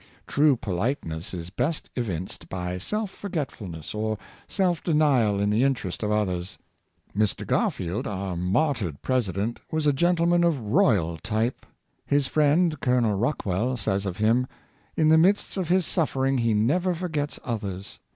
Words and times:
True 0.25 0.55
politeness 0.55 1.31
is 1.31 1.51
best 1.51 1.91
evinced 1.95 2.49
by 2.49 2.79
self 2.79 3.11
forgetfulness 3.11 3.93
or 3.93 4.17
self 4.47 4.83
denial 4.83 5.39
in 5.39 5.51
the 5.51 5.63
interest 5.63 6.01
of 6.01 6.09
others. 6.11 6.57
Mr. 7.15 7.45
Garfield, 7.45 8.07
our 8.07 8.35
martyred 8.35 9.03
president, 9.03 9.59
was 9.71 9.85
a 9.85 9.93
gentleman 9.93 10.43
of 10.43 10.59
royal 10.59 11.17
type. 11.19 11.67
His 12.03 12.25
friend. 12.25 12.79
Col. 12.79 13.01
Rockwell, 13.13 13.77
says 13.77 14.07
of 14.07 14.17
him:" 14.17 14.47
In 14.97 15.09
the 15.09 15.19
midst 15.19 15.55
of 15.55 15.69
his 15.69 15.85
suffering 15.85 16.39
he 16.39 16.55
never 16.55 16.95
forgets 16.95 17.39
others. 17.43 17.99